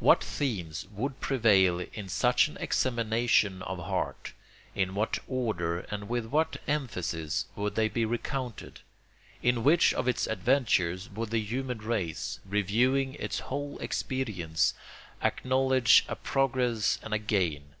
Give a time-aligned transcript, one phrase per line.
[0.00, 4.34] What themes would prevail in such an examination of heart?
[4.74, 8.80] In what order and with what emphasis would they be recounted?
[9.42, 14.74] In which of its adventures would the human race, reviewing its whole experience,
[15.22, 17.74] acknowledge a progress and a gain?